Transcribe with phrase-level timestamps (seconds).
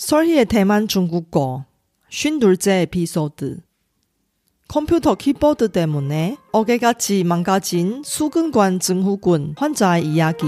[0.00, 1.66] 설희의 대만 중국어
[2.10, 3.60] 52째 에피소드
[4.66, 10.46] 컴퓨터 키보드 때문에 어깨같이 망가진 수근관 증후군 환자의 이야기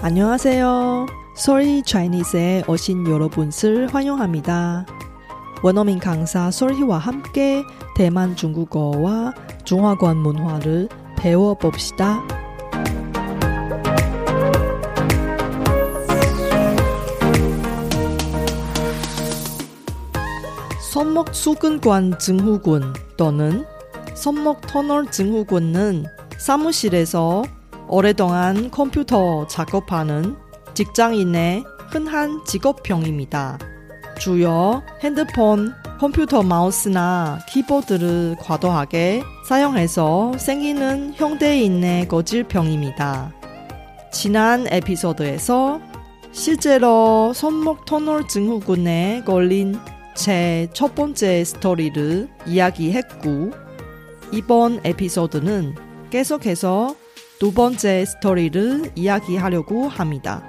[0.00, 1.19] 안녕하세요.
[1.40, 4.84] 솔희 차이니스에 오신 여러분을 환영합니다.
[5.62, 7.64] 원어민 강사 솔희와 함께
[7.96, 9.32] 대만 중국어와
[9.64, 12.22] 중화권 문화를 배워봅시다.
[20.92, 23.64] 손목 수근관 증후군 또는
[24.14, 26.04] 손목 터널 증후군은
[26.36, 27.44] 사무실에서
[27.88, 30.36] 오래동안 컴퓨터 작업하는
[30.80, 33.58] 직장인의 흔한 직업병입니다.
[34.18, 43.30] 주요 핸드폰, 컴퓨터 마우스나 키보드를 과도하게 사용해서 생기는 형대인의 고질병입니다.
[44.10, 45.82] 지난 에피소드에서
[46.32, 49.78] 실제로 손목 터널 증후군에 걸린
[50.14, 53.50] 제 첫 번째 스토리를 이야기했고,
[54.32, 55.74] 이번 에피소드는
[56.08, 56.96] 계속해서
[57.38, 60.48] 두 번째 스토리를 이야기하려고 합니다.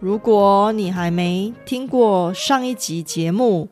[0.00, 3.68] 如果你还没听过上一集节目，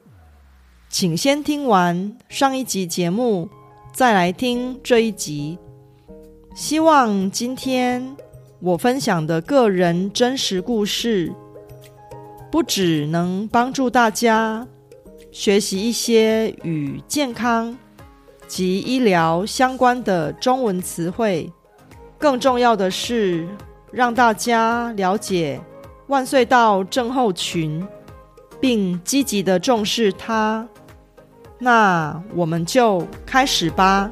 [0.91, 3.49] 请先听完上一集节目，
[3.95, 5.59] 再来听这一集。
[6.55, 8.15] 希望今天
[8.61, 11.33] 我分享的个人真实故事，
[12.53, 14.69] 不只能帮助大家
[15.33, 17.75] 学习一些与健康。
[18.47, 21.51] 及医疗相关的中文词汇，
[22.19, 23.47] 更重要的是
[23.93, 25.61] 让大家了解
[26.09, 27.87] 万岁到症候群，
[28.59, 30.67] 并积极的重视它。
[31.59, 34.11] 那我们就开始吧。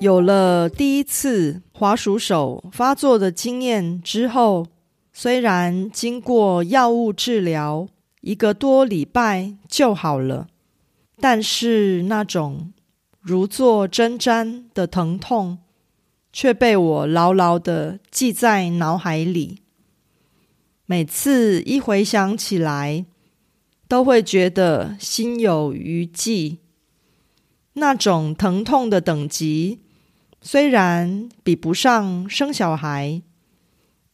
[0.00, 4.66] 有了第一次滑鼠手发作的经验之后，
[5.20, 7.88] 虽然经过药物治疗
[8.20, 10.46] 一个多礼拜就好了，
[11.18, 12.72] 但是那种
[13.20, 15.58] 如坐针毡的疼痛
[16.32, 19.62] 却被我牢牢的记在脑海里。
[20.86, 23.04] 每次一回想起来，
[23.88, 26.58] 都会觉得心有余悸。
[27.72, 29.80] 那种疼痛的等级。
[30.40, 33.20] 虽然比不上生小孩，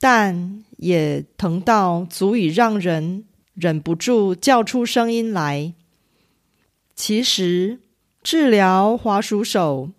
[0.06, 5.72] 但也疼到足以让人忍不住叫出声音来。
[6.94, 7.80] 其实，
[8.22, 9.92] 治疗滑鼠手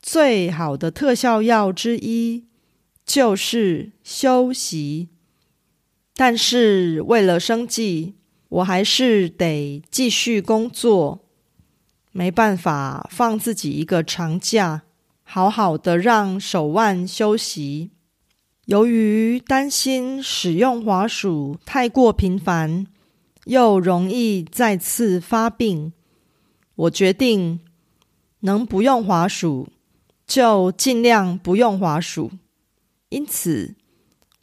[0.00, 2.46] 最好的特效药之一
[3.06, 5.10] 就是休息。
[6.16, 8.16] 但是，为了生计，
[8.48, 11.20] 我还是得继续工作，
[12.10, 14.82] 没办法放自己一个长假。
[15.22, 17.91] 好好的让手腕休息。
[18.72, 22.86] 由于担心使用滑鼠太过频繁，
[23.44, 25.92] 又容易再次发病，
[26.74, 27.60] 我决定
[28.40, 29.68] 能不用滑鼠
[30.26, 32.30] 就尽量不用滑鼠。
[33.10, 33.74] 因此，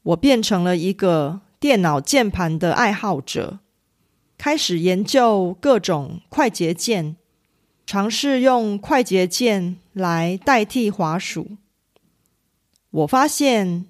[0.04, 3.58] 我变成了一个电脑键盘的爱好者，
[4.38, 7.16] 开始研究各种快捷键。
[7.84, 11.58] 尝试用快捷键来代替滑鼠，
[12.92, 13.86] 我发现，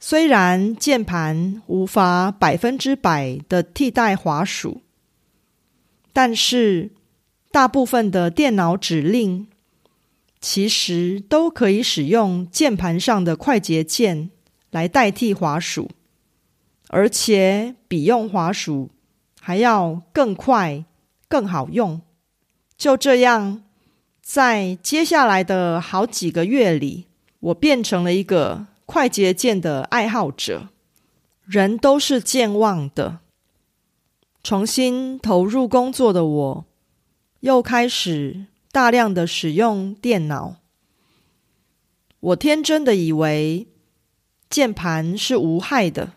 [0.00, 4.82] 虽然键盘无法百分之百的替代滑鼠，
[6.12, 6.92] 但是
[7.50, 9.48] 大部分的电脑指令
[10.40, 14.30] 其实都可以使用键盘上的快捷键
[14.70, 15.90] 来代替滑鼠，
[16.88, 18.90] 而且比用滑鼠
[19.40, 20.84] 还要更快、
[21.28, 22.00] 更好用。
[22.76, 23.64] 就这样，
[24.22, 27.06] 在接下来的好几个月里，
[27.40, 30.70] 我变成了一个快捷键的爱好者。
[31.44, 33.18] 人都是健忘的，
[34.42, 36.64] 重新投入工作的我，
[37.40, 40.56] 又开始大量的使用电脑。
[42.18, 43.66] 我天真的以为
[44.48, 46.14] 键盘是无害的，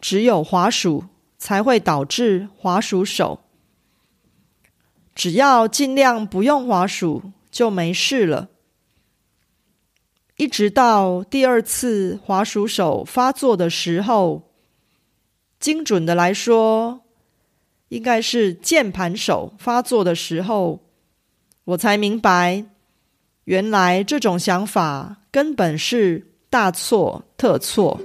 [0.00, 1.04] 只有滑鼠
[1.38, 3.38] 才会导致滑鼠手。
[5.14, 8.48] 只要尽量不用滑鼠就没事了。
[10.38, 14.52] 一直到第二次滑鼠手发作的时候，
[15.58, 17.00] 精准的来说，
[17.88, 20.78] 应该是键盘手发作的时候，
[21.64, 22.64] 我才明白，
[23.46, 28.00] 原来这种想法根本是大错特错。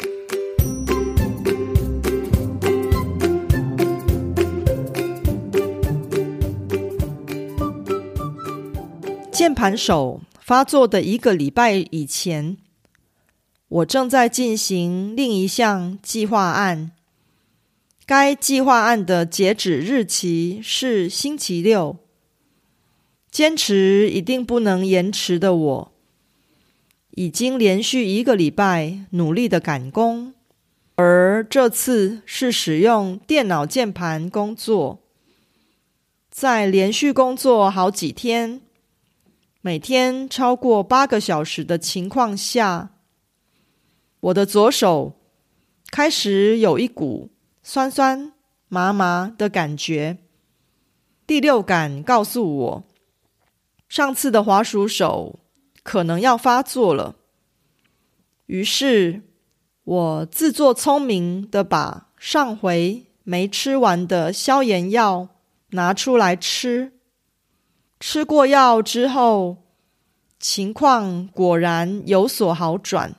[9.32, 12.58] 键盘手发作的一个礼拜以前，
[13.70, 16.92] 我正在进行另一项计划案。
[18.06, 21.96] 该计划案的截止日期是星期六。
[23.32, 25.92] 坚持一定不能延迟的我，
[27.12, 30.34] 已经连续一个礼拜努力的赶工，
[30.96, 35.00] 而这次是使用电脑键盘工作，
[36.30, 38.60] 在连续工作好几天。
[39.66, 42.90] 每天超过八个小时的情况下，
[44.20, 45.14] 我的左手
[45.90, 47.32] 开始有一股
[47.62, 48.34] 酸酸
[48.68, 50.18] 麻麻的感觉。
[51.26, 52.84] 第六感告诉我，
[53.88, 55.40] 上次的滑鼠手
[55.82, 57.16] 可能要发作了。
[58.48, 59.22] 于是，
[59.86, 65.30] 我自作聪明的把上回没吃完的消炎药
[65.70, 66.92] 拿出来吃。
[68.06, 69.64] 吃过药之后，
[70.38, 73.16] 情况果然有所好转。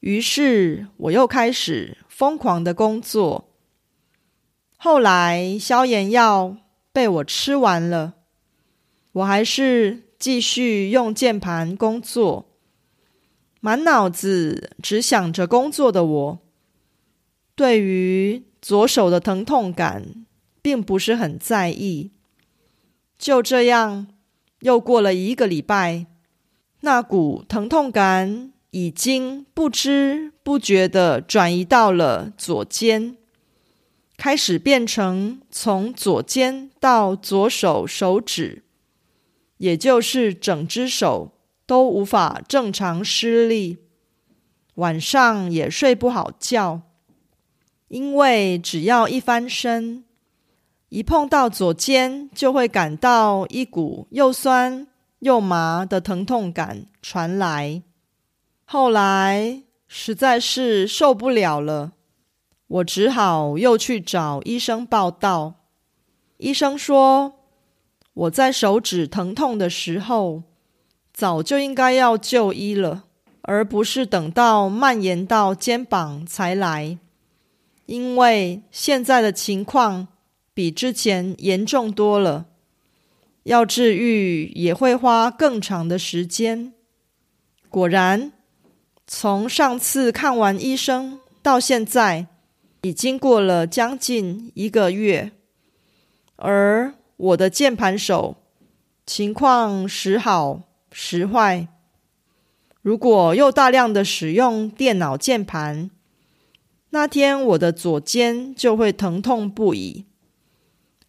[0.00, 3.48] 于是我又开始疯狂的工作。
[4.76, 6.58] 后来消炎药
[6.92, 8.16] 被我吃完了，
[9.12, 12.50] 我还是继续用键盘工作，
[13.60, 16.38] 满脑子只想着工作的我，
[17.54, 20.26] 对于左手的疼痛感
[20.60, 22.10] 并不是很在意。
[23.22, 24.08] 就这样，
[24.62, 26.06] 又过了一个礼拜，
[26.80, 33.16] 那股疼痛感已经不知不觉的转移到了左肩，
[34.16, 38.64] 开始变成从左肩到左手手指，
[39.58, 41.30] 也就是整只手
[41.64, 43.78] 都无法正常施力，
[44.74, 46.82] 晚上也睡不好觉，
[47.86, 50.02] 因为只要一翻身。
[50.92, 54.86] 一碰到左肩，就会感到一股又酸
[55.20, 57.82] 又麻的疼痛感传来。
[58.66, 61.92] 后来实在是受不了了，
[62.66, 65.54] 我只好又去找医生报道。
[66.36, 67.36] 医生说，
[68.12, 70.42] 我在手指疼痛的时候，
[71.14, 73.04] 早就应该要就医了，
[73.40, 76.98] 而不是等到蔓延到肩膀才来，
[77.86, 80.08] 因为现在的情况。
[80.54, 82.46] 比之前严重多了，
[83.44, 86.72] 要治愈也会花更长的时间。
[87.68, 88.32] 果然，
[89.06, 92.26] 从上次看完医生到现在，
[92.82, 95.32] 已经过了将近一个月，
[96.36, 98.36] 而我的键盘手
[99.06, 101.68] 情况时好时坏。
[102.82, 105.90] 如果又大量的使用电脑键盘，
[106.90, 110.04] 那天我的左肩就会疼痛不已。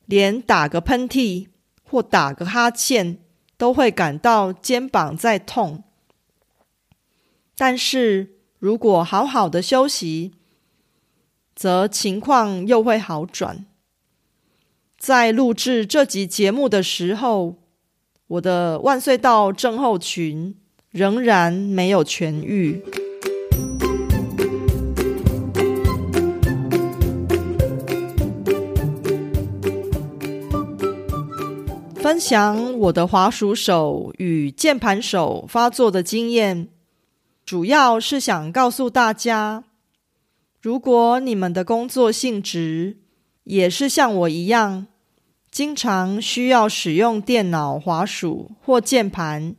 [0.05, 1.47] 连打个喷嚏
[1.83, 3.19] 或打个哈欠
[3.57, 5.83] 都会感到肩膀在痛，
[7.55, 10.33] 但是如果好好的休息，
[11.55, 13.65] 则情况又会好转。
[14.97, 17.57] 在录制这集节目的时候，
[18.27, 20.55] 我的万岁道症候群
[20.89, 22.81] 仍然没有痊愈。
[32.13, 36.67] 分享我的滑鼠手与键盘手发作的经验，
[37.43, 39.63] 主要是想告诉大家：
[40.61, 42.97] 如果你们的工作性质
[43.45, 44.85] 也是像我一样，
[45.49, 49.55] 经常需要使用电脑滑鼠或键盘，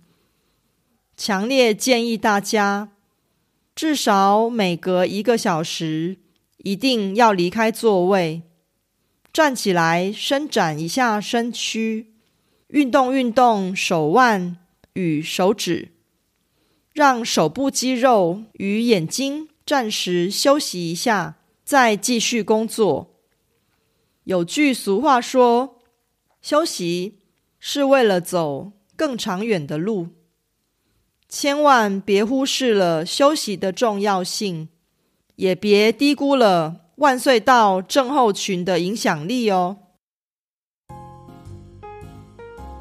[1.17, 2.91] 强烈建议大家
[3.75, 6.19] 至少每隔一个小时
[6.59, 8.43] 一定要离开座位，
[9.33, 12.14] 站起来伸展一下身躯。
[12.75, 14.57] 运动运动手腕
[14.95, 15.91] 与手指，
[16.93, 23.15] 让手部肌肉与眼睛暂时休息一下，再继续工作。
[24.25, 25.79] 有句俗话说
[26.43, 27.21] ：“休息
[27.61, 30.09] 是为了走更长远的路，
[31.29, 34.69] 千万别忽视了休息的重要性，
[35.37, 39.77] 也别低估了万岁道症候群的影响力哦。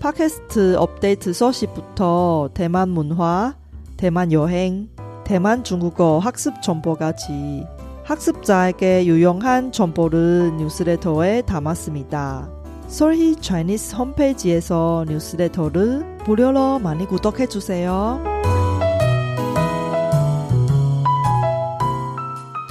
[0.00, 3.54] 팟캐스트 업데이트 소식부터 대만 문화,
[3.96, 4.88] 대만 여행,
[5.24, 7.66] 대만 중국어 학습 정보까지
[8.04, 12.48] 학습자에게 유용한 정보를 뉴스레터에 담았습니다.
[12.86, 18.22] 솔희 차이니스 홈페이지에서 뉴스레터를 무료로 많이 구독해 주세요.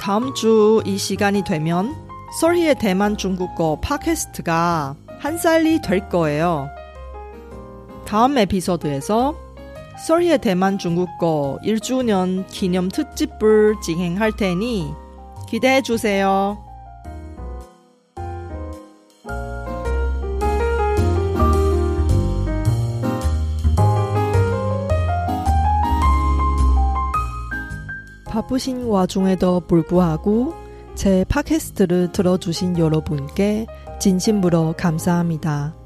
[0.00, 1.94] 다음 주 이 시간이 되면
[2.40, 6.70] 솔희의 대만 중국어 팟캐스트가 한 살이 될 거예요.
[8.06, 9.34] 다음 에피소드에서
[10.06, 14.92] 솔희의 대만 중국어 1주년 기념 특집을 진행할 테니
[15.48, 16.62] 기대해 주세요.
[28.26, 30.54] 바쁘신 와중에도 불구하고
[30.94, 33.66] 제 팟캐스트를 들어주신 여러분께
[33.98, 35.85] 진심으로 감사합니다.